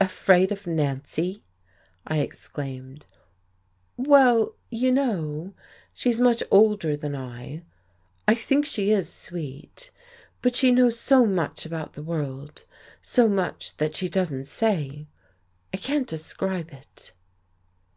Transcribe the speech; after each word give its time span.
"Afraid 0.00 0.50
of 0.50 0.66
Nancy!" 0.66 1.44
I 2.04 2.16
exclaimed. 2.18 3.06
"Well, 3.96 4.56
you 4.70 4.90
know, 4.90 5.54
she's 5.94 6.18
much 6.20 6.42
older 6.50 6.96
than 6.96 7.14
I. 7.14 7.62
I 8.26 8.34
think 8.34 8.66
she 8.66 8.90
is 8.90 9.08
sweet. 9.08 9.92
But 10.42 10.56
she 10.56 10.72
knows 10.72 10.98
so 10.98 11.24
much 11.26 11.64
about 11.64 11.92
the 11.92 12.02
world 12.02 12.64
so 13.00 13.28
much 13.28 13.76
that 13.76 13.94
she 13.94 14.08
doesn't 14.08 14.46
say. 14.46 15.06
I 15.72 15.76
can't 15.76 16.08
describe 16.08 16.72
it." 16.72 17.12